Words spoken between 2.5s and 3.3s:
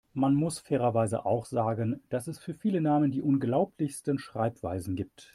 viele Namen die